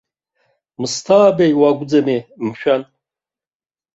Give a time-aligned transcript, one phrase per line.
[0.79, 2.83] Мысҭаабеи уакәӡами, мшәан?